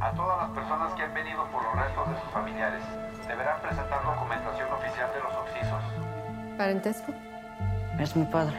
A 0.00 0.12
todas 0.12 0.38
las 0.38 0.50
personas 0.50 0.92
que 0.94 1.02
han 1.02 1.14
venido 1.14 1.44
por 1.46 1.62
los 1.62 1.74
restos 1.74 2.08
de 2.10 2.20
sus 2.20 2.30
familiares, 2.30 2.82
deberán 3.26 3.60
presentar 3.60 4.04
documentación 4.04 4.70
oficial 4.72 5.10
de 5.14 5.20
los 5.22 5.34
occisos. 5.34 5.82
¿Parentesco? 6.58 7.12
Es 7.98 8.14
mi 8.14 8.24
padre. 8.26 8.56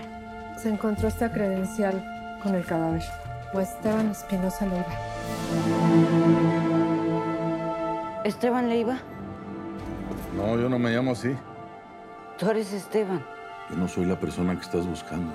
Se 0.57 0.69
encontró 0.69 1.07
esta 1.07 1.31
credencial 1.31 2.03
con 2.41 2.55
el 2.55 2.65
cadáver. 2.65 3.03
O 3.53 3.59
Esteban 3.59 4.09
Espinosa 4.09 4.65
Leiva. 4.65 4.85
¿Esteban 8.23 8.67
Leiva? 8.67 8.97
No, 10.35 10.57
yo 10.57 10.67
no 10.69 10.79
me 10.79 10.89
llamo 10.89 11.11
así. 11.11 11.37
Tú 12.37 12.49
eres 12.49 12.73
Esteban. 12.73 13.23
Yo 13.69 13.75
no 13.77 13.87
soy 13.87 14.05
la 14.05 14.19
persona 14.19 14.55
que 14.55 14.61
estás 14.61 14.87
buscando. 14.87 15.33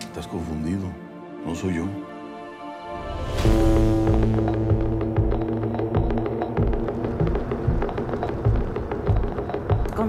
Estás 0.00 0.26
confundido. 0.26 0.88
No 1.46 1.54
soy 1.54 1.76
yo. 1.76 1.84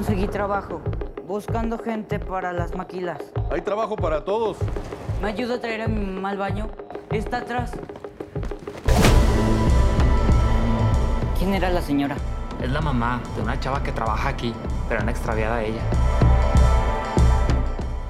Conseguí 0.10 0.28
trabajo. 0.28 0.82
Buscando 1.28 1.78
gente 1.78 2.18
para 2.18 2.52
las 2.52 2.74
maquilas. 2.76 3.20
Hay 3.52 3.62
trabajo 3.62 3.96
para 3.96 4.26
todos. 4.26 4.58
¿Me 5.22 5.28
ayuda 5.28 5.58
a 5.58 5.62
traer 5.62 5.84
a 5.84 5.88
mi 5.88 6.04
mamá 6.04 6.32
al 6.32 6.38
baño? 6.38 6.68
Está 7.12 7.38
atrás. 7.38 7.74
¿Quién 11.38 11.54
era 11.54 11.70
la 11.70 11.84
señora? 11.84 12.16
Es 12.60 12.72
la 12.72 12.82
mamá 12.82 13.22
de 13.36 13.44
una 13.44 13.60
chava 13.60 13.84
que 13.84 13.92
trabaja 13.92 14.30
aquí, 14.30 14.52
pero 14.88 15.02
han 15.02 15.10
extraviada 15.10 15.58
a 15.58 15.64
ella. 15.64 15.82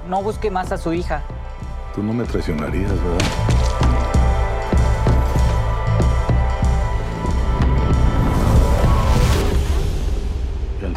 No 0.08 0.22
busque 0.22 0.50
más 0.50 0.72
a 0.72 0.78
su 0.78 0.94
hija. 0.94 1.22
Tú 1.94 2.02
no 2.02 2.14
me 2.14 2.24
traicionarías, 2.24 2.92
¿verdad? 2.92 4.19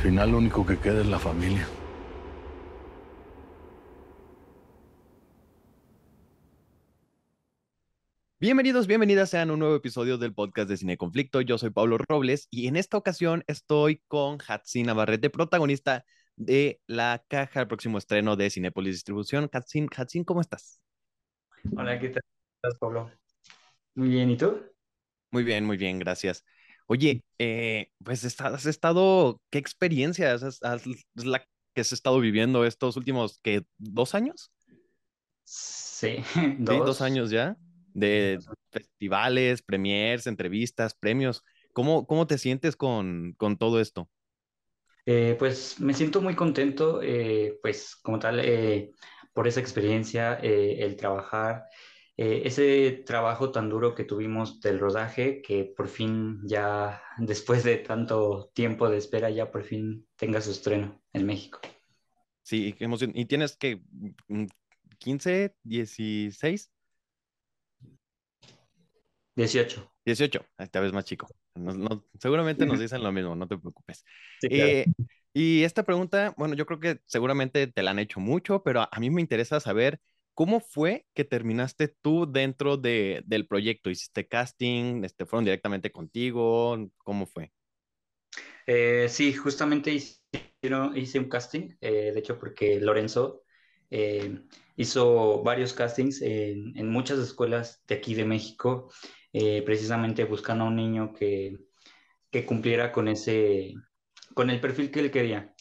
Final 0.03 0.31
lo 0.31 0.37
único 0.37 0.65
que 0.65 0.77
queda 0.77 0.99
es 0.99 1.07
la 1.07 1.17
familia. 1.17 1.65
Bienvenidos, 8.37 8.85
bienvenidas 8.85 9.29
sean 9.29 9.49
un 9.49 9.59
nuevo 9.59 9.77
episodio 9.77 10.17
del 10.17 10.33
podcast 10.33 10.67
de 10.67 10.75
Cine 10.75 10.97
Conflicto. 10.97 11.39
Yo 11.39 11.57
soy 11.57 11.69
Pablo 11.69 11.97
Robles 11.97 12.49
y 12.51 12.67
en 12.67 12.75
esta 12.75 12.97
ocasión 12.97 13.45
estoy 13.47 14.03
con 14.09 14.39
Hatsin 14.45 14.87
Navarrete, 14.87 15.29
protagonista 15.29 16.03
de 16.35 16.81
la 16.85 17.23
caja 17.29 17.61
del 17.61 17.69
próximo 17.69 17.97
estreno 17.97 18.35
de 18.35 18.49
Cinepolis 18.49 18.95
Distribución. 18.95 19.49
Hatsin, 19.53 19.87
Hatsin, 19.95 20.25
¿cómo 20.25 20.41
estás? 20.41 20.81
Hola, 21.77 21.97
¿qué 21.97 22.09
tal? 22.09 22.23
¿Cómo 22.23 22.55
estás, 22.55 22.77
Pablo? 22.77 23.11
Muy 23.95 24.09
bien, 24.09 24.29
¿y 24.31 24.35
tú? 24.35 24.65
Muy 25.31 25.43
bien, 25.43 25.63
muy 25.63 25.77
bien, 25.77 25.97
gracias. 25.97 26.43
Oye, 26.87 27.23
eh, 27.39 27.89
pues 28.03 28.23
has 28.41 28.65
estado, 28.65 29.41
¿qué 29.49 29.57
experiencia 29.57 30.33
es 30.33 30.59
la 31.15 31.39
que 31.73 31.81
has 31.81 31.91
estado 31.93 32.19
viviendo 32.19 32.65
estos 32.65 32.97
últimos, 32.97 33.39
¿qué, 33.41 33.63
dos 33.77 34.15
años? 34.15 34.51
Sí, 35.45 36.17
Sí, 36.65 36.79
dos 36.81 37.01
dos. 37.01 37.01
años 37.01 37.29
ya, 37.29 37.57
de 37.93 38.39
festivales, 38.71 39.61
premiers, 39.61 40.27
entrevistas, 40.27 40.93
premios. 40.95 41.43
¿Cómo, 41.73 42.05
cómo 42.07 42.27
te 42.27 42.37
sientes 42.37 42.75
con, 42.75 43.33
con 43.37 43.57
todo 43.57 43.79
esto? 43.79 44.09
Eh, 45.05 45.35
pues 45.37 45.79
me 45.81 45.93
siento 45.93 46.21
muy 46.21 46.35
contento, 46.35 47.01
eh, 47.01 47.59
pues 47.61 47.95
como 47.97 48.19
tal, 48.19 48.41
por 49.33 49.47
esa 49.47 49.59
experiencia, 49.59 50.35
el 50.35 50.95
trabajar, 50.95 51.65
eh, 52.17 52.43
ese 52.45 53.03
trabajo 53.05 53.51
tan 53.51 53.69
duro 53.69 53.95
que 53.95 54.03
tuvimos 54.03 54.59
del 54.61 54.79
rodaje, 54.79 55.41
que 55.41 55.65
por 55.65 55.87
fin 55.87 56.39
ya, 56.45 57.01
después 57.17 57.63
de 57.63 57.77
tanto 57.77 58.51
tiempo 58.53 58.89
de 58.89 58.97
espera, 58.97 59.29
ya 59.29 59.51
por 59.51 59.63
fin 59.63 60.07
tenga 60.15 60.41
su 60.41 60.51
estreno 60.51 61.01
en 61.13 61.25
México. 61.25 61.59
Sí, 62.43 62.73
qué 62.73 62.85
emoción. 62.85 63.11
¿Y 63.15 63.25
tienes 63.25 63.55
que 63.57 63.81
15, 64.99 65.55
16, 65.63 66.71
18. 69.35 69.89
18? 70.05 70.45
Esta 70.57 70.79
vez 70.79 70.93
más 70.93 71.05
chico. 71.05 71.27
No- 71.55 71.73
no- 71.73 72.05
seguramente 72.19 72.65
nos 72.65 72.79
dicen 72.79 73.03
lo 73.03 73.11
mismo, 73.11 73.35
no 73.35 73.47
te 73.47 73.57
preocupes. 73.57 74.03
Sí, 74.37 74.51
claro. 74.51 74.75
Eh, 74.75 74.93
y 75.33 75.63
esta 75.63 75.83
pregunta, 75.83 76.33
bueno, 76.37 76.55
yo 76.55 76.65
creo 76.65 76.79
que 76.79 77.01
seguramente 77.05 77.67
te 77.67 77.83
la 77.83 77.91
han 77.91 77.99
hecho 77.99 78.19
mucho, 78.19 78.63
pero 78.63 78.81
a, 78.81 78.89
a 78.91 78.99
mí 78.99 79.09
me 79.09 79.21
interesa 79.21 79.59
saber 79.59 79.99
cómo 80.33 80.59
fue 80.59 81.05
que 81.13 81.23
terminaste 81.23 81.87
tú 81.87 82.31
dentro 82.31 82.77
de, 82.77 83.23
del 83.25 83.47
proyecto. 83.47 83.89
¿Hiciste 83.89 84.27
casting? 84.27 85.03
Este, 85.03 85.25
¿Fueron 85.25 85.45
directamente 85.45 85.91
contigo? 85.91 86.77
¿Cómo 86.97 87.25
fue? 87.25 87.51
Eh, 88.65 89.07
sí, 89.09 89.33
justamente 89.33 89.91
hice 89.91 91.19
un 91.19 91.29
casting, 91.29 91.75
eh, 91.81 92.11
de 92.13 92.19
hecho 92.19 92.39
porque 92.39 92.79
Lorenzo 92.79 93.43
eh, 93.89 94.39
hizo 94.77 95.43
varios 95.43 95.73
castings 95.73 96.21
en, 96.21 96.77
en 96.77 96.89
muchas 96.89 97.19
escuelas 97.19 97.83
de 97.87 97.95
aquí 97.95 98.15
de 98.15 98.25
México, 98.25 98.91
precisamente 99.65 100.25
buscando 100.25 100.63
a 100.63 100.67
un 100.67 100.75
niño 100.75 101.11
que, 101.11 101.57
que 102.31 102.45
cumpliera 102.45 102.91
con 102.91 103.07
ese, 103.07 103.73
con 104.33 104.49
el 104.49 104.61
perfil 104.61 104.91
que 104.91 104.99
él 104.99 105.11
quería. 105.11 105.52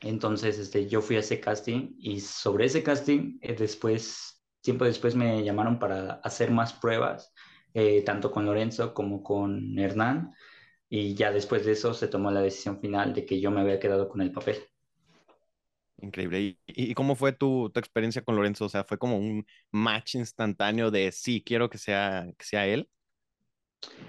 Entonces, 0.00 0.58
este, 0.58 0.88
yo 0.88 1.02
fui 1.02 1.16
a 1.16 1.20
ese 1.20 1.40
casting 1.40 1.94
y 1.98 2.20
sobre 2.20 2.66
ese 2.66 2.82
casting, 2.82 3.38
eh, 3.42 3.54
después, 3.54 4.42
tiempo 4.62 4.84
después 4.84 5.14
me 5.14 5.42
llamaron 5.44 5.78
para 5.78 6.14
hacer 6.24 6.50
más 6.50 6.72
pruebas, 6.74 7.32
eh, 7.74 8.02
tanto 8.04 8.30
con 8.30 8.46
Lorenzo 8.46 8.94
como 8.94 9.22
con 9.22 9.78
Hernán. 9.78 10.32
Y 10.90 11.14
ya 11.14 11.32
después 11.32 11.66
de 11.66 11.72
eso 11.72 11.94
se 11.94 12.08
tomó 12.08 12.30
la 12.30 12.42
decisión 12.42 12.80
final 12.80 13.14
de 13.14 13.26
que 13.26 13.40
yo 13.40 13.50
me 13.50 13.60
había 13.62 13.80
quedado 13.80 14.08
con 14.08 14.22
el 14.22 14.32
papel. 14.32 14.58
Increíble. 16.02 16.40
¿Y, 16.40 16.58
y 16.66 16.94
cómo 16.94 17.14
fue 17.14 17.32
tu, 17.32 17.70
tu 17.70 17.78
experiencia 17.78 18.22
con 18.24 18.34
Lorenzo? 18.36 18.64
O 18.64 18.68
sea, 18.70 18.84
¿fue 18.84 18.98
como 18.98 19.18
un 19.18 19.46
match 19.70 20.14
instantáneo 20.14 20.90
de 20.90 21.12
sí, 21.12 21.42
quiero 21.44 21.68
que 21.68 21.76
sea, 21.78 22.26
que 22.38 22.44
sea 22.44 22.66
él? 22.66 22.88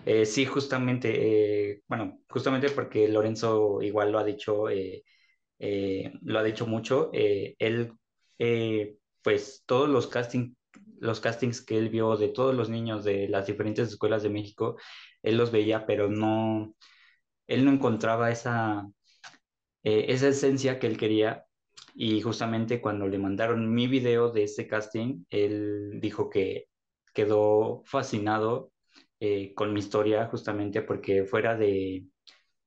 Eh, 0.06 0.26
sí, 0.26 0.46
justamente, 0.46 1.72
eh, 1.72 1.84
bueno, 1.88 2.22
justamente 2.30 2.70
porque 2.72 3.08
Lorenzo 3.08 3.82
igual 3.82 4.12
lo 4.12 4.20
ha 4.20 4.24
dicho, 4.24 4.70
eh, 4.70 5.04
eh, 5.62 6.14
lo 6.24 6.40
ha 6.40 6.44
dicho 6.44 6.68
mucho. 6.68 7.12
eh, 7.14 7.56
él, 7.60 7.94
eh, 8.40 8.98
pues 9.24 9.64
todos 9.68 9.90
los 9.90 10.08
casting, 10.08 10.56
los 11.00 11.20
castings 11.22 11.62
que 11.66 11.78
él 11.78 11.90
vio 11.90 12.18
de 12.18 12.30
todos 12.30 12.56
los 12.56 12.70
niños 12.70 13.04
de 13.06 13.28
las 13.30 13.48
diferentes 13.48 13.90
escuelas 13.90 14.24
de 14.24 14.30
México, 14.30 14.78
él 15.24 15.38
los 15.38 15.52
veía, 15.52 15.86
pero 15.88 16.10
no, 16.10 16.76
él 17.48 17.66
no 17.66 17.72
encontraba 17.74 18.32
esa, 18.32 18.88
eh, 19.84 20.06
esa 20.10 20.28
esencia 20.30 20.80
que 20.80 20.88
él 20.88 20.98
quería. 20.98 21.46
Y 21.96 22.22
justamente 22.22 22.82
cuando 22.82 23.08
le 23.08 23.18
mandaron 23.18 23.74
mi 23.74 23.88
video 23.88 24.32
de 24.32 24.44
ese 24.44 24.68
casting, 24.68 25.26
él 25.30 26.00
dijo 26.02 26.30
que 26.30 26.68
quedó 27.14 27.84
fascinado 27.86 28.72
eh, 29.20 29.54
con 29.56 29.74
mi 29.74 29.80
historia, 29.82 30.28
justamente 30.28 30.82
porque 30.84 31.26
fuera 31.26 31.56
de, 31.58 32.06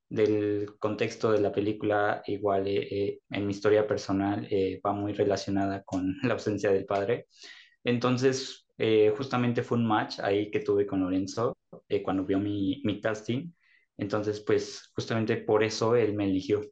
del 0.09 0.77
contexto 0.79 1.33
de 1.33 1.41
la 1.41 1.53
película, 1.53 2.23
igual 2.27 2.67
eh, 2.69 2.89
eh, 2.91 3.21
en 3.31 3.47
mi 3.47 3.53
historia 3.53 3.87
personal 3.87 4.47
eh, 4.51 4.81
va 4.85 4.93
muy 4.93 5.13
relacionada 5.13 5.83
con 5.85 6.17
la 6.23 6.35
ausencia 6.35 6.71
del 6.73 6.87
padre. 6.87 7.27
Entonces, 7.85 8.67
eh, 8.79 9.13
justamente 9.17 9.63
fue 9.63 9.79
un 9.79 9.87
match 9.87 10.21
ahí 10.21 10.51
que 10.51 10.61
tuve 10.61 10.87
con 10.87 11.01
Lorenzo 11.01 11.57
cuando 12.05 12.25
vio 12.25 12.39
mi, 12.39 12.81
mi 12.85 13.01
casting. 13.01 13.53
Entonces, 13.97 14.41
pues 14.41 14.91
justamente 14.95 15.37
por 15.39 15.63
eso 15.65 15.97
él 15.97 16.15
me 16.15 16.25
eligió. 16.27 16.63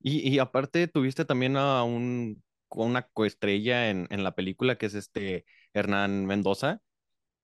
Y, 0.00 0.28
y 0.34 0.38
aparte 0.38 0.88
tuviste 0.88 1.24
también 1.24 1.56
a 1.56 1.84
un, 1.84 2.42
una 2.70 3.02
coestrella 3.02 3.90
en, 3.90 4.06
en 4.10 4.24
la 4.24 4.34
película 4.34 4.76
que 4.78 4.86
es 4.86 4.94
este 4.94 5.44
Hernán 5.74 6.26
Mendoza. 6.26 6.80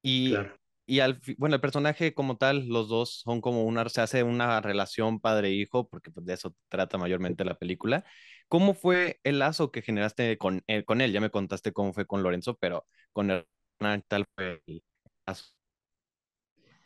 Y, 0.03 0.31
Claro. 0.31 0.59
Y 0.87 1.01
al, 1.01 1.21
bueno, 1.39 1.57
el 1.57 1.61
personaje 1.61 2.15
como 2.15 2.37
tal, 2.37 2.69
los 2.69 2.89
dos 2.89 3.21
son 3.25 3.41
como 3.41 3.65
una, 3.65 3.89
se 3.89 4.01
hace 4.01 4.23
una 4.23 4.61
relación 4.61 5.21
padre-hijo, 5.21 5.89
porque 5.89 6.11
pues, 6.11 6.27
de 6.27 6.35
eso 6.35 6.55
trata 6.69 6.99
mayormente 6.99 7.45
la 7.45 7.59
película. 7.59 8.05
¿Cómo 8.49 8.75
fue 8.75 9.21
el 9.25 9.39
lazo 9.41 9.73
que 9.73 9.83
generaste 9.83 10.39
con, 10.39 10.63
él- 10.67 10.85
con 10.85 11.01
él? 11.01 11.13
Ya 11.13 11.21
me 11.21 11.31
contaste 11.31 11.73
cómo 11.73 11.93
fue 11.93 12.07
con 12.07 12.23
Lorenzo, 12.23 12.57
pero 12.59 12.87
con 13.13 13.31
Hernán 13.31 14.05
tal 14.09 14.25
fue 14.37 14.63
el 14.67 14.83
lazo. 15.27 15.45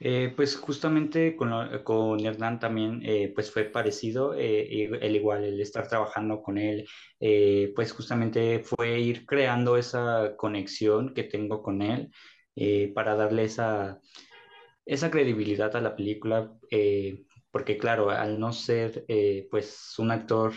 Eh, 0.02 0.32
pues 0.34 0.56
justamente 0.56 1.36
con, 1.36 1.52
con 1.84 2.24
Hernán 2.24 2.58
también 2.58 3.02
eh, 3.04 3.32
pues 3.34 3.52
fue 3.52 3.64
parecido, 3.64 4.34
eh, 4.34 4.84
el 5.02 5.14
igual, 5.16 5.44
el 5.44 5.60
estar 5.60 5.88
trabajando 5.88 6.40
con 6.42 6.56
él, 6.56 6.88
eh, 7.20 7.70
pues 7.76 7.92
justamente 7.92 8.60
fue 8.60 8.98
ir 9.00 9.26
creando 9.26 9.76
esa 9.76 10.34
conexión 10.38 11.12
que 11.14 11.24
tengo 11.24 11.62
con 11.62 11.82
él 11.82 12.10
eh, 12.56 12.92
para 12.94 13.14
darle 13.16 13.44
esa, 13.44 14.00
esa 14.86 15.10
credibilidad 15.10 15.74
a 15.76 15.80
la 15.80 15.96
película, 15.96 16.52
eh, 16.70 17.24
porque 17.50 17.78
claro, 17.78 18.10
al 18.10 18.38
no 18.38 18.52
ser 18.52 19.04
eh, 19.08 19.48
pues 19.50 19.94
un 19.98 20.10
actor 20.10 20.52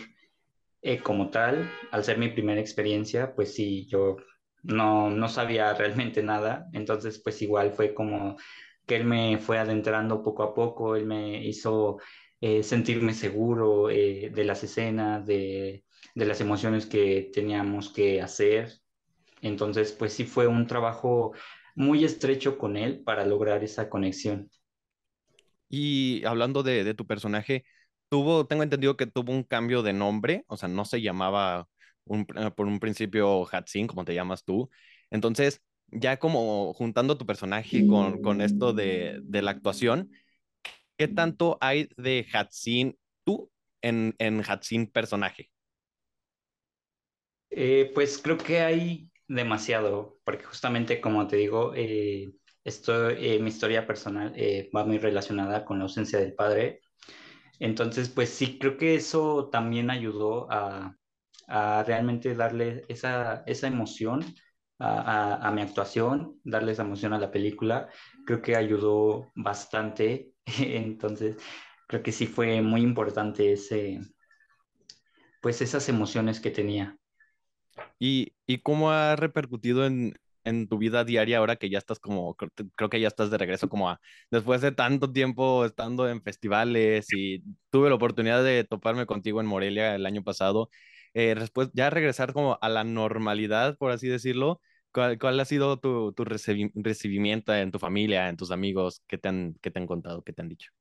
eh, 0.82 1.00
como 1.00 1.30
tal, 1.30 1.70
al 1.92 2.04
ser 2.04 2.18
mi 2.18 2.30
primera 2.30 2.62
experiencia, 2.62 3.34
pues 3.36 3.54
sí, 3.54 3.88
yo 3.88 4.18
no, 4.64 5.10
no 5.10 5.30
sabía 5.30 5.74
realmente 5.74 6.24
nada, 6.24 6.68
entonces 6.74 7.20
pues 7.24 7.42
igual 7.42 7.72
fue 7.72 7.94
como 7.94 8.38
que 8.86 8.98
él 8.98 9.06
me 9.06 9.38
fue 9.38 9.60
adentrando 9.60 10.22
poco 10.24 10.44
a 10.44 10.54
poco, 10.54 10.96
él 10.96 11.06
me 11.06 11.44
hizo 11.46 12.00
eh, 12.42 12.64
sentirme 12.64 13.14
seguro 13.14 13.90
eh, 13.90 14.30
de 14.34 14.44
las 14.44 14.64
escenas, 14.64 15.26
de, 15.26 15.86
de 16.16 16.26
las 16.26 16.42
emociones 16.42 16.86
que 16.86 17.32
teníamos 17.34 17.90
que 17.90 18.22
hacer. 18.22 18.70
Entonces, 19.42 19.94
pues 19.94 20.14
sí 20.14 20.26
fue 20.26 20.48
un 20.48 20.68
trabajo 20.68 21.34
muy 21.76 22.04
estrecho 22.06 22.58
con 22.58 22.78
él 22.78 23.04
para 23.04 23.26
lograr 23.26 23.64
esa 23.64 23.90
conexión. 23.90 24.50
Y 25.70 26.24
hablando 26.26 26.64
de, 26.64 26.84
de 26.84 26.94
tu 26.94 27.06
personaje, 27.08 27.66
tuvo, 28.10 28.46
tengo 28.48 28.64
entendido 28.64 28.98
que 28.98 29.08
tuvo 29.08 29.32
un 29.32 29.44
cambio 29.44 29.82
de 29.84 29.94
nombre, 29.94 30.44
o 30.48 30.58
sea, 30.58 30.70
no 30.70 30.86
se 30.86 31.02
llamaba 31.02 31.68
un- 32.06 32.26
eh, 32.36 32.52
por 32.52 32.68
un 32.68 32.80
principio 32.80 33.48
Hatsin, 33.52 33.88
como 33.88 34.06
te 34.06 34.14
llamas 34.16 34.44
tú. 34.44 34.70
Entonces, 35.10 35.62
ya 35.88 36.18
como 36.18 36.74
juntando 36.74 37.18
tu 37.18 37.26
personaje 37.26 37.86
con, 37.86 38.20
con 38.20 38.42
esto 38.42 38.74
de, 38.74 39.20
de 39.24 39.42
la 39.42 39.52
actuación, 39.52 40.12
¿qué 40.98 41.08
tanto 41.10 41.58
hay 41.62 41.90
de 41.98 42.28
Hatsin 42.34 42.98
tú 43.26 43.52
en, 43.82 44.16
en 44.20 44.44
Hatsin 44.48 44.88
personaje? 44.88 45.52
Eh, 47.50 47.92
pues 47.94 48.18
creo 48.18 48.38
que 48.38 48.60
hay 48.60 49.10
demasiado, 49.34 50.20
porque 50.26 50.44
justamente 50.46 51.02
como 51.02 51.28
te 51.28 51.38
digo, 51.38 51.74
eh, 51.76 52.34
esto, 52.64 53.10
eh, 53.10 53.40
mi 53.40 53.50
historia 53.50 53.86
personal 53.88 54.34
eh, 54.36 54.70
va 54.76 54.86
muy 54.86 54.98
relacionada 55.00 55.66
con 55.66 55.80
la 55.80 55.86
ausencia 55.86 56.20
del 56.20 56.36
padre. 56.36 56.82
Entonces, 57.60 58.10
pues 58.10 58.30
sí, 58.30 58.58
creo 58.60 58.78
que 58.78 58.96
eso 58.96 59.50
también 59.52 59.90
ayudó 59.90 60.52
a, 60.52 60.98
a 61.48 61.84
realmente 61.86 62.36
darle 62.36 62.86
esa, 62.90 63.44
esa 63.48 63.68
emoción 63.68 64.24
a, 64.80 65.36
a- 65.36 65.48
a 65.50 65.52
mi 65.52 65.62
actuación, 65.62 66.40
darle 66.44 66.74
esa 66.74 66.84
emoción 66.84 67.14
a 67.14 67.20
la 67.20 67.32
película. 67.32 67.90
Creo 68.26 68.42
que 68.42 68.56
ayudó 68.56 69.32
bastante. 69.36 70.34
Entonces, 70.60 71.38
creo 71.88 72.04
que 72.04 72.12
sí 72.12 72.28
fue 72.28 72.62
muy 72.62 72.82
importante 72.82 73.54
ese, 73.54 74.00
pues 75.42 75.62
esas 75.62 75.90
emociones 75.90 76.40
que 76.40 76.50
tenía. 76.50 76.98
¿Y, 78.00 78.33
y 78.46 78.60
cómo 78.60 78.92
ha 78.92 79.16
repercutido 79.16 79.86
en, 79.86 80.16
en 80.44 80.68
tu 80.68 80.78
vida 80.78 81.04
diaria 81.06 81.38
ahora 81.40 81.56
que 81.56 81.70
ya 81.70 81.78
estás 81.78 82.00
como, 82.00 82.36
creo, 82.36 82.90
que 82.90 83.00
ya 83.00 83.08
estás 83.08 83.32
de 83.32 83.38
regreso 83.38 83.70
como 83.70 83.98
después 84.32 84.62
de 84.62 84.72
tanto 84.72 85.12
tiempo 85.12 85.66
estando 85.66 86.10
en 86.10 86.22
festivales 86.22 87.08
y 87.14 87.44
tuve 87.70 87.90
la 87.90 87.96
oportunidad 87.96 88.44
de 88.44 88.64
toparme 88.66 89.06
contigo 89.06 89.40
en 89.42 89.48
Morelia 89.48 89.96
el 89.96 90.06
año 90.06 90.24
pasado, 90.24 90.70
eh, 91.14 91.36
después 91.36 91.70
ya 91.74 91.90
regresar 91.90 92.34
como 92.34 92.58
a 92.62 92.70
la 92.70 92.84
normalidad, 92.84 93.78
por 93.78 93.92
así 93.92 94.08
decirlo, 94.08 94.62
¿cuál, 94.92 95.18
cuál 95.20 95.40
ha 95.40 95.46
sido 95.46 95.78
tu, 95.80 96.14
tu 96.14 96.26
recibi- 96.26 96.72
recibimiento 96.76 97.54
en 97.54 97.72
tu 97.72 97.80
familia, 97.80 98.30
en 98.30 98.38
tus 98.38 98.52
amigos? 98.52 99.02
¿Qué 99.08 99.18
te 99.18 99.30
han, 99.30 99.56
qué 99.62 99.72
te 99.72 99.80
han 99.80 99.88
contado, 99.88 100.24
qué 100.24 100.34
te 100.34 100.42
han 100.42 100.50
dicho? 100.50 100.72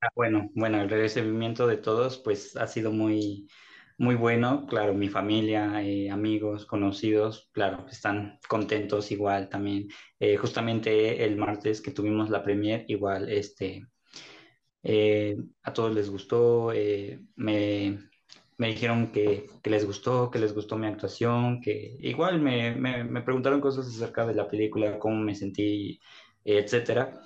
Ah, 0.00 0.08
Bueno, 0.14 0.50
bueno, 0.54 0.80
el 0.80 0.88
recibimiento 0.88 1.66
de 1.66 1.76
todos 1.76 2.18
pues 2.18 2.56
ha 2.56 2.66
sido 2.66 2.90
muy, 2.92 3.48
muy 4.00 4.14
bueno. 4.16 4.66
Claro, 4.66 4.94
mi 4.94 5.08
familia, 5.10 5.82
eh, 5.82 6.10
amigos, 6.10 6.66
conocidos, 6.66 7.50
claro, 7.52 7.86
están 7.90 8.38
contentos 8.48 9.12
igual 9.12 9.48
también. 9.50 9.88
Eh, 10.18 10.36
justamente 10.38 11.24
el 11.24 11.36
martes 11.36 11.82
que 11.82 11.90
tuvimos 11.92 12.30
la 12.30 12.42
premier, 12.42 12.84
igual 12.88 13.28
este, 13.30 13.86
eh, 14.82 15.36
a 15.62 15.72
todos 15.72 15.94
les 15.94 16.10
gustó, 16.10 16.72
eh, 16.72 17.20
me, 17.36 17.98
me 18.58 18.68
dijeron 18.68 19.12
que, 19.12 19.46
que 19.62 19.70
les 19.70 19.84
gustó, 19.86 20.30
que 20.30 20.38
les 20.38 20.54
gustó 20.54 20.76
mi 20.78 20.86
actuación, 20.86 21.60
que 21.60 21.96
igual 22.00 22.40
me, 22.40 22.74
me, 22.74 23.04
me 23.04 23.22
preguntaron 23.22 23.60
cosas 23.60 23.86
acerca 23.88 24.26
de 24.26 24.34
la 24.34 24.48
película, 24.48 24.98
cómo 24.98 25.16
me 25.16 25.34
sentí, 25.34 26.00
etcétera. 26.44 27.22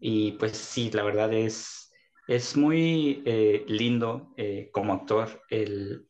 Y 0.00 0.32
pues 0.32 0.52
sí, 0.56 0.90
la 0.92 1.02
verdad 1.04 1.32
es, 1.34 1.85
es 2.26 2.56
muy 2.56 3.22
eh, 3.26 3.64
lindo 3.68 4.32
eh, 4.36 4.70
como 4.72 4.92
actor 4.92 5.42
el 5.50 6.08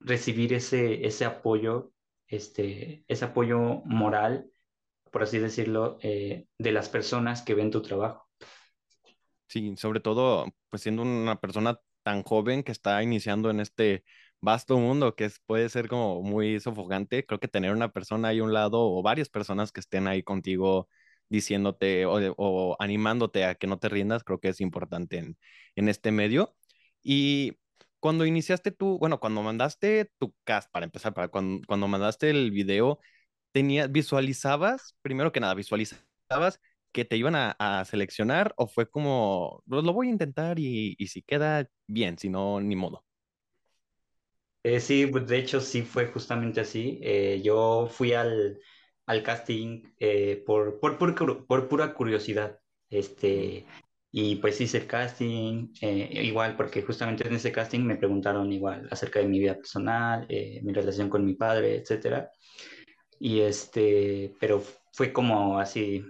recibir 0.00 0.52
ese, 0.52 1.06
ese 1.06 1.24
apoyo, 1.24 1.92
este, 2.26 3.04
ese 3.08 3.24
apoyo 3.26 3.82
moral, 3.84 4.50
por 5.10 5.22
así 5.22 5.38
decirlo, 5.38 5.98
eh, 6.02 6.46
de 6.58 6.72
las 6.72 6.88
personas 6.88 7.42
que 7.42 7.54
ven 7.54 7.70
tu 7.70 7.82
trabajo. 7.82 8.28
Sí, 9.46 9.76
sobre 9.76 10.00
todo, 10.00 10.46
pues 10.70 10.82
siendo 10.82 11.02
una 11.02 11.36
persona 11.40 11.78
tan 12.02 12.22
joven 12.22 12.62
que 12.64 12.72
está 12.72 13.02
iniciando 13.02 13.50
en 13.50 13.60
este 13.60 14.04
vasto 14.40 14.78
mundo 14.78 15.14
que 15.14 15.30
puede 15.46 15.68
ser 15.68 15.88
como 15.88 16.22
muy 16.22 16.60
sofocante, 16.60 17.24
creo 17.24 17.38
que 17.40 17.48
tener 17.48 17.72
una 17.72 17.92
persona 17.92 18.28
ahí 18.28 18.40
a 18.40 18.44
un 18.44 18.52
lado 18.52 18.80
o 18.80 19.02
varias 19.02 19.28
personas 19.28 19.70
que 19.72 19.80
estén 19.80 20.08
ahí 20.08 20.22
contigo 20.22 20.88
diciéndote 21.28 22.04
o, 22.06 22.76
animándote 22.80 23.44
a 23.44 23.54
que 23.54 23.66
no 23.66 23.78
te 23.78 23.88
rindas, 23.88 24.24
creo 24.24 24.40
que 24.40 24.48
es 24.48 24.60
importante 24.60 25.18
en, 25.76 25.88
este 25.88 26.12
medio. 26.12 26.56
Y 27.02 27.58
cuando 28.00 28.26
iniciaste 28.26 28.70
tú, 28.70 28.98
bueno, 28.98 29.20
cuando 29.20 29.42
mandaste 29.42 30.10
tu 30.18 30.34
cast, 30.44 30.70
para 30.70 30.84
empezar, 30.84 31.14
para 31.14 31.28
cuando, 31.28 31.66
cuando 31.66 31.88
mandaste 31.88 32.30
el 32.30 32.50
video, 32.50 33.00
tenía, 33.52 33.86
visualizabas, 33.86 34.96
primero 35.02 35.32
que 35.32 35.40
nada, 35.40 35.54
visualizabas 35.54 36.60
que 36.92 37.04
te 37.04 37.16
iban 37.16 37.34
a, 37.36 37.84
seleccionar 37.86 38.54
o 38.56 38.68
fue 38.68 38.88
como, 38.88 39.62
pues 39.68 39.84
lo 39.84 39.92
voy 39.92 40.08
a 40.08 40.10
intentar 40.10 40.58
y, 40.58 40.94
y 40.98 41.08
si 41.08 41.22
queda 41.22 41.68
bien, 41.86 42.18
si 42.18 42.30
no, 42.30 42.60
ni 42.60 42.76
modo. 42.76 43.04
Eh, 44.64 44.80
sí, 44.80 45.06
pues, 45.06 45.26
de 45.26 45.38
hecho 45.38 45.60
sí 45.60 45.82
fue 45.82 46.06
justamente 46.06 46.60
así. 46.60 46.98
Eh, 47.02 47.42
yo 47.44 47.86
fui 47.90 48.14
al, 48.14 48.58
al 49.06 49.22
casting 49.22 49.82
eh, 49.98 50.42
por, 50.46 50.80
por, 50.80 50.98
por, 50.98 51.14
cur- 51.14 51.46
por 51.46 51.68
pura 51.68 51.94
curiosidad. 51.94 52.58
Este, 52.90 53.66
y 54.12 54.36
pues 54.36 54.60
hice 54.60 54.78
el 54.78 54.86
casting, 54.86 55.68
eh, 55.80 56.10
igual 56.24 56.56
porque 56.56 56.82
justamente 56.82 57.26
en 57.26 57.34
ese 57.34 57.52
casting 57.52 57.80
me 57.80 57.96
preguntaron 57.96 58.52
igual 58.52 58.88
acerca 58.90 59.18
de 59.20 59.26
mi 59.26 59.38
vida 59.40 59.56
personal, 59.56 60.26
eh, 60.28 60.60
mi 60.62 60.72
relación 60.72 61.08
con 61.10 61.24
mi 61.24 61.34
padre, 61.34 61.76
etcétera. 61.76 62.30
Y 63.18 63.40
este, 63.40 64.34
pero 64.40 64.62
fue 64.92 65.12
como 65.12 65.58
así, 65.58 66.04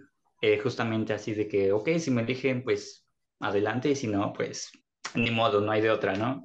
justamente 0.62 1.12
así 1.14 1.34
de 1.34 1.48
que, 1.48 1.72
ok, 1.72 1.90
si 1.98 2.10
me 2.10 2.22
eligen, 2.22 2.62
pues 2.64 3.06
adelante, 3.40 3.90
y 3.90 3.96
si 3.96 4.06
no, 4.08 4.32
pues 4.32 4.70
ni 5.14 5.30
modo, 5.30 5.60
no 5.60 5.72
hay 5.72 5.80
de 5.82 5.90
otra, 5.90 6.14
¿no? 6.16 6.44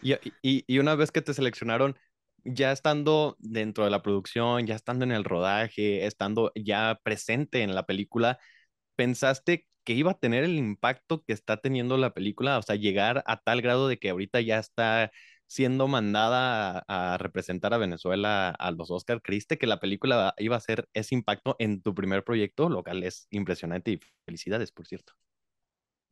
Y, 0.00 0.14
y, 0.42 0.64
y 0.66 0.78
una 0.78 0.94
vez 0.96 1.12
que 1.12 1.22
te 1.22 1.34
seleccionaron, 1.34 1.96
ya 2.44 2.72
estando 2.72 3.36
dentro 3.38 3.84
de 3.84 3.90
la 3.90 4.02
producción, 4.02 4.66
ya 4.66 4.74
estando 4.74 5.04
en 5.04 5.12
el 5.12 5.24
rodaje, 5.24 6.06
estando 6.06 6.52
ya 6.54 7.00
presente 7.02 7.62
en 7.62 7.74
la 7.74 7.84
película, 7.86 8.38
¿pensaste 8.96 9.66
que 9.84 9.94
iba 9.94 10.12
a 10.12 10.18
tener 10.18 10.44
el 10.44 10.58
impacto 10.58 11.24
que 11.24 11.32
está 11.32 11.58
teniendo 11.58 11.96
la 11.98 12.14
película? 12.14 12.58
O 12.58 12.62
sea, 12.62 12.76
llegar 12.76 13.22
a 13.26 13.38
tal 13.38 13.62
grado 13.62 13.88
de 13.88 13.98
que 13.98 14.10
ahorita 14.10 14.40
ya 14.40 14.58
está 14.58 15.12
siendo 15.46 15.86
mandada 15.88 16.84
a, 16.88 17.18
representar 17.18 17.74
a 17.74 17.78
Venezuela 17.78 18.50
a 18.50 18.70
los 18.70 18.90
Oscar. 18.90 19.20
¿Creíste 19.22 19.58
que 19.58 19.66
la 19.66 19.80
película 19.80 20.34
iba 20.38 20.56
a 20.56 20.58
hacer 20.58 20.88
ese 20.94 21.14
impacto 21.14 21.56
en 21.58 21.82
tu 21.82 21.94
primer 21.94 22.24
proyecto? 22.24 22.68
Lo 22.70 22.82
cual 22.82 23.02
es 23.04 23.26
impresionante 23.30 23.92
y 23.92 24.00
felicidades, 24.24 24.72
por 24.72 24.86
cierto. 24.86 25.14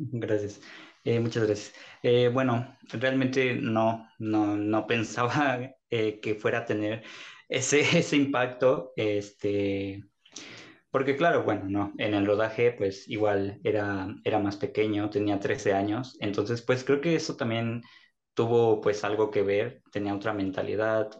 Gracias, 0.02 0.60
Eh, 1.04 1.20
muchas 1.20 1.44
gracias. 1.46 1.74
Eh, 2.02 2.28
bueno, 2.32 2.76
realmente 2.92 3.54
no, 3.54 4.08
no, 4.18 4.56
no 4.56 4.86
pensaba 4.86 5.58
eh, 5.90 6.20
que 6.20 6.34
fuera 6.34 6.58
a 6.60 6.64
tener 6.66 7.04
ese, 7.48 7.80
ese 7.98 8.16
impacto, 8.16 8.92
este, 8.96 10.04
porque 10.90 11.16
claro, 11.16 11.44
bueno, 11.44 11.64
no, 11.68 11.92
en 11.98 12.14
el 12.14 12.26
rodaje 12.26 12.72
pues 12.72 13.08
igual 13.08 13.60
era, 13.64 14.08
era 14.24 14.38
más 14.40 14.56
pequeño, 14.58 15.10
tenía 15.10 15.40
13 15.40 15.74
años, 15.74 16.16
entonces 16.20 16.62
pues 16.62 16.84
creo 16.84 17.00
que 17.02 17.16
eso 17.16 17.36
también 17.36 17.82
tuvo 18.34 18.80
pues 18.80 19.04
algo 19.04 19.30
que 19.30 19.42
ver, 19.42 19.82
tenía 19.92 20.14
otra 20.14 20.32
mentalidad, 20.34 21.10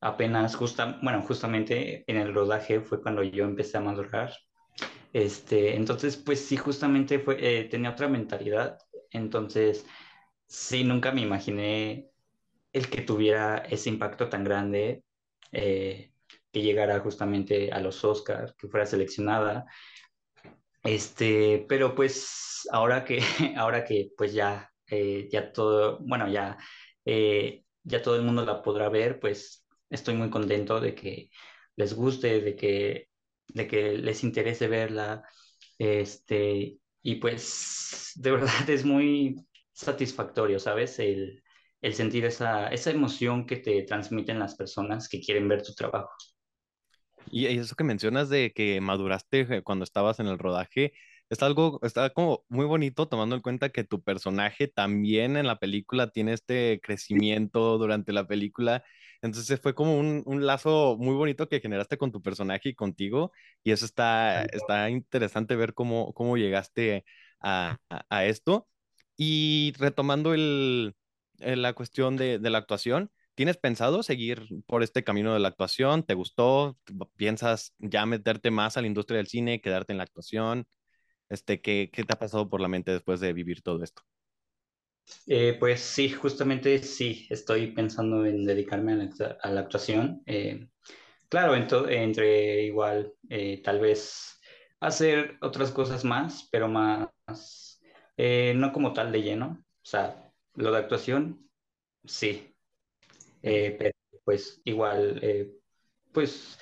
apenas 0.00 0.56
justa, 0.56 0.98
bueno, 1.02 1.22
justamente 1.22 2.04
en 2.10 2.16
el 2.18 2.34
rodaje 2.34 2.80
fue 2.80 3.02
cuando 3.02 3.22
yo 3.22 3.44
empecé 3.44 3.78
a 3.78 3.80
madurar 3.80 4.32
este, 5.12 5.76
entonces, 5.76 6.16
pues 6.16 6.44
sí, 6.46 6.56
justamente 6.56 7.18
fue, 7.18 7.36
eh, 7.40 7.64
tenía 7.64 7.90
otra 7.90 8.08
mentalidad. 8.08 8.78
Entonces, 9.10 9.86
sí, 10.46 10.84
nunca 10.84 11.12
me 11.12 11.22
imaginé 11.22 12.10
el 12.72 12.90
que 12.90 13.02
tuviera 13.02 13.58
ese 13.58 13.90
impacto 13.90 14.28
tan 14.28 14.44
grande, 14.44 15.04
eh, 15.52 16.12
que 16.52 16.62
llegara 16.62 17.00
justamente 17.00 17.72
a 17.72 17.80
los 17.80 18.04
Oscars, 18.04 18.54
que 18.58 18.68
fuera 18.68 18.86
seleccionada. 18.86 19.66
Este, 20.82 21.66
pero 21.68 21.94
pues 21.94 22.68
ahora 22.72 23.04
que, 23.04 23.20
ahora 23.56 23.84
que 23.84 24.10
pues 24.16 24.32
ya, 24.32 24.70
eh, 24.88 25.28
ya 25.30 25.52
todo, 25.52 25.98
bueno, 26.00 26.28
ya, 26.28 26.56
eh, 27.04 27.64
ya 27.82 28.02
todo 28.02 28.16
el 28.16 28.22
mundo 28.22 28.44
la 28.44 28.62
podrá 28.62 28.88
ver, 28.88 29.18
pues 29.20 29.66
estoy 29.90 30.14
muy 30.14 30.30
contento 30.30 30.80
de 30.80 30.94
que 30.94 31.30
les 31.76 31.94
guste, 31.94 32.40
de 32.40 32.56
que, 32.56 33.08
de 33.56 33.66
que 33.66 33.92
les 33.98 34.22
interese 34.22 34.68
verla, 34.68 35.24
este, 35.78 36.78
y 37.02 37.14
pues 37.16 38.12
de 38.16 38.30
verdad 38.30 38.68
es 38.70 38.84
muy 38.84 39.36
satisfactorio, 39.72 40.58
¿sabes? 40.58 40.98
El, 40.98 41.42
el 41.80 41.94
sentir 41.94 42.24
esa, 42.26 42.68
esa 42.68 42.90
emoción 42.90 43.46
que 43.46 43.56
te 43.56 43.82
transmiten 43.82 44.38
las 44.38 44.56
personas 44.56 45.08
que 45.08 45.20
quieren 45.20 45.48
ver 45.48 45.62
tu 45.62 45.74
trabajo. 45.74 46.10
Y 47.30 47.46
eso 47.46 47.74
que 47.74 47.84
mencionas 47.84 48.28
de 48.28 48.52
que 48.52 48.80
maduraste 48.80 49.40
eh, 49.50 49.62
cuando 49.62 49.84
estabas 49.84 50.20
en 50.20 50.26
el 50.28 50.38
rodaje, 50.38 50.92
es 51.28 51.42
algo, 51.42 51.80
está 51.82 52.10
como 52.10 52.44
muy 52.48 52.66
bonito 52.66 53.08
tomando 53.08 53.34
en 53.34 53.42
cuenta 53.42 53.70
que 53.70 53.84
tu 53.84 54.02
personaje 54.02 54.68
también 54.68 55.36
en 55.36 55.46
la 55.46 55.58
película 55.58 56.10
tiene 56.10 56.32
este 56.34 56.80
crecimiento 56.82 57.78
durante 57.78 58.12
la 58.12 58.26
película. 58.28 58.84
Entonces 59.26 59.60
fue 59.60 59.74
como 59.74 59.98
un, 59.98 60.22
un 60.26 60.46
lazo 60.46 60.96
muy 60.98 61.14
bonito 61.16 61.48
que 61.48 61.60
generaste 61.60 61.98
con 61.98 62.12
tu 62.12 62.22
personaje 62.22 62.70
y 62.70 62.74
contigo. 62.74 63.32
Y 63.64 63.72
eso 63.72 63.84
está, 63.86 64.44
está 64.46 64.90
interesante 64.90 65.56
ver 65.56 65.74
cómo, 65.74 66.12
cómo 66.14 66.36
llegaste 66.38 67.04
a, 67.40 67.78
a- 67.90 68.06
a 68.10 68.24
esto. 68.26 68.68
Y 69.16 69.72
retomando 69.78 70.34
el, 70.34 70.94
la 71.38 71.72
cuestión 71.74 72.16
de, 72.16 72.38
de 72.38 72.50
la 72.50 72.58
actuación. 72.58 73.10
¿Tienes 73.34 73.58
pensado 73.58 74.02
seguir 74.02 74.48
por 74.66 74.82
este 74.82 75.04
camino 75.04 75.34
de 75.34 75.40
la 75.40 75.48
actuación? 75.48 76.04
¿Te 76.04 76.14
gustó? 76.14 76.78
¿Piensas 77.16 77.74
ya 77.78 78.06
meterte 78.06 78.50
más 78.50 78.76
a 78.76 78.80
la 78.80 78.86
industria 78.86 79.18
del 79.18 79.26
cine, 79.28 79.60
quedarte 79.60 79.92
en 79.92 79.98
la 79.98 80.04
actuación? 80.04 80.66
Este, 81.30 81.60
¿qué, 81.62 81.90
qué 81.92 82.04
te 82.04 82.14
ha 82.14 82.18
pasado 82.18 82.48
por 82.50 82.60
la 82.60 82.68
mente 82.68 82.92
después 82.92 83.20
de 83.20 83.32
vivir 83.34 83.62
todo 83.62 83.82
esto? 83.84 84.02
Eh, 85.26 85.56
pues 85.58 85.80
sí, 85.80 86.08
justamente 86.10 86.82
sí, 86.82 87.26
estoy 87.30 87.72
pensando 87.72 88.24
en 88.26 88.44
dedicarme 88.44 88.92
a 89.40 89.50
la, 89.50 89.60
actuación. 89.60 90.22
Eh, 90.26 90.68
claro, 91.28 91.54
entre 91.54 92.62
igual, 92.62 93.12
eh, 93.28 93.60
tal 93.62 93.80
vez 93.80 94.40
hacer 94.80 95.36
otras 95.40 95.70
cosas 95.72 96.04
más, 96.04 96.48
pero 96.50 96.68
más, 96.68 97.80
no 98.16 98.72
como 98.72 98.92
tal 98.92 99.12
de 99.12 99.22
lleno. 99.22 99.64
O 99.82 99.88
sea, 99.88 100.32
lo 100.54 100.72
de 100.72 100.78
actuación, 100.78 101.48
sí, 102.04 102.54
pero 103.42 103.92
pues 104.24 104.60
igual, 104.64 105.20
pues 106.12 106.58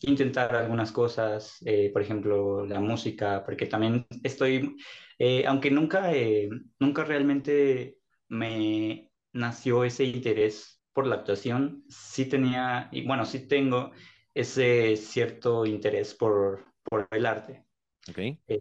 intentar 0.00 0.54
algunas 0.54 0.92
cosas, 0.92 1.58
por 1.92 2.02
ejemplo, 2.02 2.66
la 2.66 2.80
música, 2.80 3.44
porque 3.44 3.66
también 3.66 4.06
estoy, 4.22 4.76
eh, 5.18 5.44
aunque 5.46 5.70
nunca, 5.70 6.12
eh, 6.14 6.48
nunca 6.78 7.04
realmente 7.04 7.98
me 8.28 9.10
nació 9.32 9.84
ese 9.84 10.04
interés 10.04 10.82
por 10.92 11.06
la 11.06 11.16
actuación, 11.16 11.84
sí 11.88 12.26
tenía, 12.26 12.88
y 12.92 13.06
bueno, 13.06 13.24
sí 13.26 13.48
tengo 13.48 13.92
ese 14.34 14.96
cierto 14.96 15.66
interés 15.66 16.14
por, 16.14 16.64
por 16.84 17.08
el 17.10 17.26
arte 17.26 17.64
¿Ok? 18.08 18.18
eh, 18.48 18.60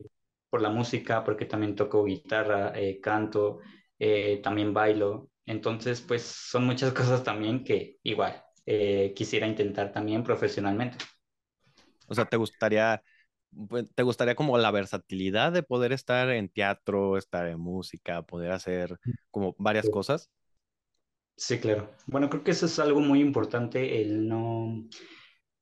por 0.49 0.61
la 0.61 0.69
música, 0.69 1.23
porque 1.23 1.45
también 1.45 1.75
toco 1.75 2.03
guitarra, 2.05 2.73
eh, 2.79 2.99
canto, 3.01 3.59
eh, 3.99 4.39
también 4.43 4.73
bailo. 4.73 5.31
Entonces, 5.45 6.01
pues 6.01 6.21
son 6.23 6.65
muchas 6.65 6.93
cosas 6.93 7.23
también 7.23 7.63
que 7.63 7.99
igual 8.03 8.43
eh, 8.65 9.13
quisiera 9.15 9.47
intentar 9.47 9.91
también 9.91 10.23
profesionalmente. 10.23 10.97
O 12.07 12.15
sea, 12.15 12.25
¿te 12.25 12.37
gustaría, 12.37 13.01
te 13.95 14.03
gustaría 14.03 14.35
como 14.35 14.57
la 14.57 14.71
versatilidad 14.71 15.51
de 15.51 15.63
poder 15.63 15.91
estar 15.91 16.29
en 16.29 16.49
teatro, 16.49 17.17
estar 17.17 17.47
en 17.47 17.59
música, 17.59 18.21
poder 18.23 18.51
hacer 18.51 18.97
como 19.31 19.55
varias 19.57 19.89
cosas? 19.89 20.29
Sí, 21.35 21.59
claro. 21.59 21.89
Bueno, 22.07 22.29
creo 22.29 22.43
que 22.43 22.51
eso 22.51 22.67
es 22.67 22.79
algo 22.79 22.99
muy 22.99 23.19
importante, 23.19 24.01
el 24.01 24.27
no, 24.27 24.87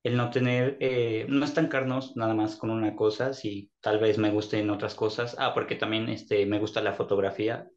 el 0.04 0.18
no 0.18 0.30
tener, 0.30 0.78
eh, 0.80 1.26
no 1.30 1.46
estancarnos 1.46 2.16
nada 2.18 2.34
más 2.34 2.56
con 2.58 2.70
una 2.70 2.96
cosa, 2.96 3.34
si 3.34 3.72
tal 3.80 4.00
vez 4.00 4.18
me 4.18 4.32
gusten 4.32 4.70
otras 4.70 4.96
cosas. 4.96 5.36
Ah, 5.40 5.54
porque 5.54 5.76
también 5.76 6.10
este, 6.10 6.46
me 6.46 6.60
gusta 6.60 6.82
la 6.82 6.94
fotografía. 6.94 7.70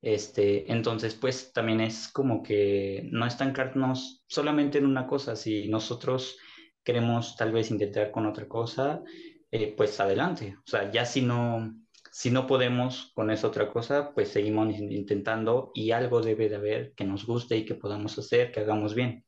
Este, 0.00 0.70
entonces, 0.72 1.14
pues 1.14 1.52
también 1.52 1.80
es 1.80 2.08
como 2.08 2.42
que 2.42 3.08
no 3.10 3.26
estancarnos 3.26 4.22
solamente 4.28 4.78
en 4.78 4.86
una 4.86 5.06
cosa. 5.06 5.36
Si 5.36 5.68
nosotros 5.68 6.38
queremos 6.84 7.36
tal 7.36 7.52
vez 7.52 7.70
intentar 7.70 8.10
con 8.10 8.26
otra 8.26 8.48
cosa, 8.48 9.02
eh, 9.50 9.74
pues 9.76 9.98
adelante. 10.00 10.56
O 10.66 10.70
sea, 10.70 10.90
ya 10.90 11.04
si 11.06 11.22
no, 11.22 11.74
si 12.12 12.30
no 12.30 12.46
podemos 12.46 13.12
con 13.14 13.30
esa 13.30 13.48
otra 13.48 13.70
cosa, 13.72 14.12
pues 14.14 14.28
seguimos 14.30 14.74
in- 14.74 14.92
intentando 14.92 15.70
y 15.74 15.90
algo 15.92 16.20
debe 16.22 16.48
de 16.48 16.56
haber 16.56 16.94
que 16.94 17.04
nos 17.04 17.26
guste 17.26 17.56
y 17.56 17.64
que 17.64 17.74
podamos 17.74 18.18
hacer, 18.18 18.52
que 18.52 18.60
hagamos 18.60 18.94
bien. 18.94 19.24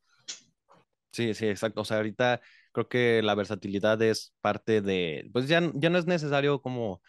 Sí, 1.13 1.35
sí, 1.35 1.47
exacto. 1.49 1.81
O 1.81 1.85
sea, 1.85 1.97
ahorita 1.99 2.41
creo 2.73 2.89
que 2.89 3.21
la 3.23 3.35
versatilidad 3.35 4.01
es 4.03 4.33
parte 4.41 4.81
de, 4.81 5.29
pues 5.33 5.49
ya, 5.49 5.61
ya 5.75 5.91
no 5.91 5.99
es 5.99 6.07
necesario 6.07 6.63
como 6.63 7.03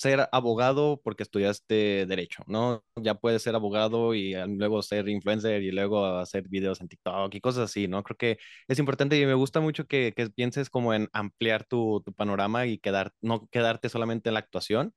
ser 0.00 0.28
abogado 0.32 0.98
porque 1.04 1.22
estudiaste 1.22 2.06
derecho, 2.06 2.42
¿no? 2.46 2.82
Ya 2.96 3.14
puedes 3.16 3.42
ser 3.42 3.54
abogado 3.54 4.14
y 4.14 4.34
ah, 4.34 4.46
luego 4.46 4.80
ser 4.82 5.08
influencer 5.10 5.62
y 5.62 5.72
luego 5.72 6.06
hacer 6.06 6.48
videos 6.48 6.80
en 6.80 6.88
TikTok 6.88 7.34
y 7.34 7.40
cosas 7.42 7.64
así, 7.70 7.86
¿no? 7.86 8.02
Creo 8.02 8.16
que 8.16 8.38
es 8.66 8.78
importante 8.78 9.20
y 9.20 9.26
me 9.26 9.34
gusta 9.34 9.60
mucho 9.60 9.86
que, 9.86 10.14
que 10.16 10.30
pienses 10.30 10.70
como 10.70 10.94
en 10.94 11.10
ampliar 11.12 11.64
tu, 11.64 12.02
tu 12.04 12.14
panorama 12.14 12.66
y 12.66 12.78
quedar, 12.78 13.12
no 13.20 13.46
quedarte 13.48 13.90
solamente 13.90 14.30
en 14.30 14.34
la 14.34 14.40
actuación. 14.40 14.94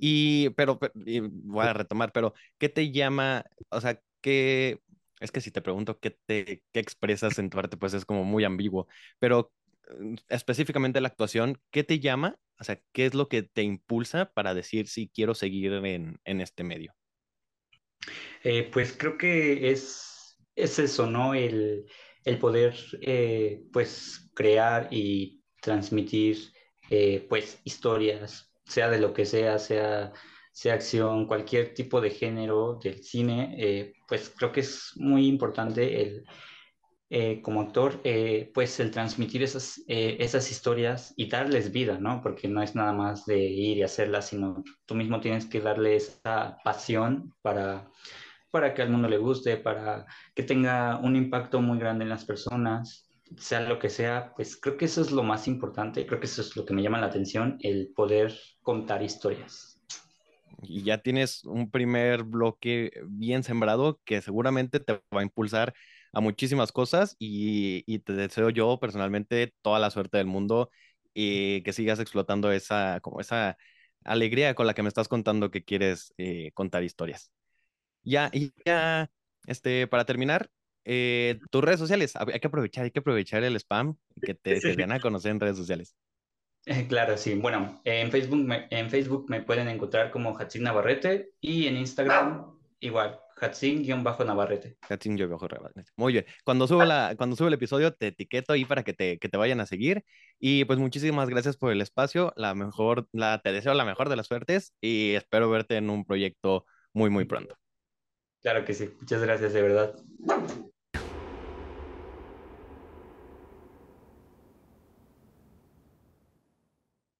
Y, 0.00 0.50
pero, 0.50 0.78
voy 0.94 1.66
a 1.66 1.72
retomar, 1.72 2.12
pero 2.12 2.32
¿qué 2.58 2.68
te 2.68 2.92
llama? 2.92 3.44
O 3.70 3.80
sea, 3.80 4.00
¿qué? 4.20 4.80
Es 5.18 5.32
que 5.32 5.40
si 5.40 5.50
te 5.50 5.62
pregunto 5.62 5.98
qué 5.98 6.10
te, 6.26 6.62
qué 6.72 6.80
expresas 6.80 7.38
en 7.40 7.50
tu 7.50 7.58
arte, 7.58 7.76
pues 7.76 7.94
es 7.94 8.04
como 8.04 8.22
muy 8.22 8.44
ambiguo, 8.44 8.86
pero 9.18 9.52
específicamente 10.28 11.00
la 11.00 11.08
actuación, 11.08 11.60
¿qué 11.70 11.84
te 11.84 12.00
llama? 12.00 12.38
O 12.58 12.64
sea, 12.64 12.80
¿qué 12.92 13.06
es 13.06 13.14
lo 13.14 13.28
que 13.28 13.42
te 13.42 13.62
impulsa 13.62 14.32
para 14.32 14.54
decir 14.54 14.88
si 14.88 15.08
quiero 15.08 15.34
seguir 15.34 15.72
en, 15.72 16.20
en 16.24 16.40
este 16.40 16.64
medio? 16.64 16.94
Eh, 18.42 18.68
pues 18.72 18.94
creo 18.96 19.18
que 19.18 19.70
es, 19.70 20.38
es 20.54 20.78
eso, 20.78 21.06
¿no? 21.06 21.34
El, 21.34 21.86
el 22.24 22.38
poder, 22.38 22.74
eh, 23.00 23.62
pues, 23.72 24.30
crear 24.34 24.88
y 24.90 25.42
transmitir, 25.60 26.52
eh, 26.90 27.26
pues, 27.28 27.60
historias, 27.64 28.52
sea 28.64 28.88
de 28.88 29.00
lo 29.00 29.12
que 29.12 29.24
sea, 29.24 29.58
sea, 29.58 30.12
sea 30.52 30.74
acción, 30.74 31.26
cualquier 31.26 31.74
tipo 31.74 32.00
de 32.00 32.10
género 32.10 32.78
del 32.82 33.02
cine, 33.02 33.94
pues 34.08 34.32
creo 34.34 34.52
que 34.52 34.60
es 34.60 34.92
muy 34.96 35.26
importante 35.26 36.02
el, 36.02 36.24
eh, 37.10 37.40
como 37.42 37.60
actor, 37.60 38.00
eh, 38.04 38.50
pues, 38.54 38.80
el 38.80 38.90
transmitir 38.90 39.42
esas, 39.42 39.82
eh, 39.88 40.16
esas 40.20 40.50
historias 40.50 41.14
y 41.16 41.28
darles 41.28 41.72
vida, 41.72 41.98
¿no? 42.00 42.20
Porque 42.22 42.48
no 42.48 42.62
es 42.62 42.74
nada 42.74 42.92
más 42.92 43.26
de 43.26 43.38
ir 43.38 43.78
y 43.78 43.82
hacerlas, 43.82 44.28
sino 44.28 44.62
tú 44.86 44.94
mismo 44.94 45.20
tienes 45.20 45.46
que 45.46 45.60
darle 45.60 45.96
esa 45.96 46.58
pasión 46.64 47.32
para 47.42 47.90
para 48.56 48.72
que 48.72 48.80
al 48.80 48.88
mundo 48.88 49.06
le 49.06 49.18
guste, 49.18 49.58
para 49.58 50.06
que 50.34 50.42
tenga 50.42 50.98
un 50.98 51.14
impacto 51.14 51.60
muy 51.60 51.78
grande 51.78 52.04
en 52.04 52.08
las 52.08 52.24
personas, 52.24 53.06
sea 53.36 53.60
lo 53.60 53.78
que 53.78 53.90
sea, 53.90 54.32
pues 54.34 54.56
creo 54.56 54.78
que 54.78 54.86
eso 54.86 55.02
es 55.02 55.10
lo 55.10 55.22
más 55.22 55.46
importante, 55.46 56.06
creo 56.06 56.20
que 56.20 56.26
eso 56.26 56.40
es 56.40 56.56
lo 56.56 56.64
que 56.64 56.72
me 56.72 56.82
llama 56.82 56.98
la 56.98 57.08
atención, 57.08 57.58
el 57.60 57.92
poder 57.94 58.34
contar 58.62 59.02
historias. 59.02 59.78
Y 60.62 60.82
ya 60.82 60.98
tienes 61.02 61.44
un 61.44 61.70
primer 61.70 62.22
bloque 62.22 62.90
bien 63.06 63.42
sembrado 63.42 64.00
que 64.06 64.22
seguramente 64.22 64.80
te 64.80 64.94
va 65.14 65.20
a 65.20 65.22
impulsar 65.22 65.74
a 66.16 66.20
muchísimas 66.20 66.72
cosas 66.72 67.14
y, 67.18 67.84
y 67.86 67.98
te 67.98 68.14
deseo 68.14 68.48
yo 68.48 68.78
personalmente 68.80 69.52
toda 69.60 69.78
la 69.78 69.90
suerte 69.90 70.16
del 70.16 70.26
mundo 70.26 70.70
y 71.12 71.60
que 71.62 71.74
sigas 71.74 72.00
explotando 72.00 72.50
esa, 72.52 73.00
como 73.02 73.20
esa 73.20 73.58
alegría 74.02 74.54
con 74.54 74.66
la 74.66 74.72
que 74.72 74.82
me 74.82 74.88
estás 74.88 75.08
contando 75.08 75.50
que 75.50 75.62
quieres 75.62 76.14
eh, 76.16 76.52
contar 76.54 76.84
historias. 76.84 77.30
Ya, 78.02 78.30
y 78.32 78.50
ya, 78.64 79.10
este, 79.46 79.86
para 79.88 80.06
terminar, 80.06 80.48
eh, 80.86 81.38
tus 81.50 81.62
redes 81.62 81.80
sociales, 81.80 82.14
hay 82.16 82.40
que 82.40 82.46
aprovechar, 82.46 82.84
hay 82.84 82.92
que 82.92 83.00
aprovechar 83.00 83.44
el 83.44 83.56
spam 83.56 83.98
que 84.22 84.32
te, 84.32 84.58
te 84.58 84.84
a 84.84 85.00
conocer 85.00 85.32
en 85.32 85.40
redes 85.40 85.58
sociales. 85.58 85.94
Eh, 86.64 86.86
Claro, 86.88 87.18
sí. 87.18 87.34
Bueno, 87.34 87.82
en 87.84 88.10
Facebook 88.10 88.38
me, 88.38 88.68
en 88.70 88.88
Facebook 88.88 89.26
me 89.28 89.42
pueden 89.42 89.68
encontrar 89.68 90.10
como 90.10 90.34
Hatsin 90.38 90.62
Navarrete 90.62 91.28
y 91.42 91.66
en 91.66 91.76
Instagram 91.76 92.55
igual, 92.80 93.18
viejo 95.28 95.48
Rebanet. 95.48 95.86
Muy 95.96 96.12
bien. 96.12 96.26
Cuando 96.44 96.66
subo 96.66 96.84
la, 96.84 97.14
cuando 97.16 97.36
subo 97.36 97.48
el 97.48 97.54
episodio, 97.54 97.92
te 97.92 98.08
etiqueto 98.08 98.52
ahí 98.52 98.64
para 98.64 98.82
que 98.82 98.94
te, 98.94 99.18
que 99.18 99.28
te 99.28 99.36
vayan 99.36 99.60
a 99.60 99.66
seguir. 99.66 100.04
Y 100.38 100.64
pues 100.64 100.78
muchísimas 100.78 101.28
gracias 101.28 101.56
por 101.56 101.72
el 101.72 101.80
espacio. 101.80 102.32
La 102.36 102.54
mejor, 102.54 103.08
la, 103.12 103.40
te 103.40 103.52
deseo 103.52 103.74
la 103.74 103.84
mejor 103.84 104.08
de 104.08 104.16
las 104.16 104.26
suertes 104.26 104.74
y 104.80 105.14
espero 105.14 105.50
verte 105.50 105.76
en 105.76 105.90
un 105.90 106.04
proyecto 106.04 106.66
muy, 106.92 107.10
muy 107.10 107.24
pronto. 107.24 107.56
Claro 108.42 108.64
que 108.64 108.74
sí. 108.74 108.90
Muchas 109.00 109.22
gracias, 109.22 109.52
de 109.52 109.62
verdad. 109.62 109.94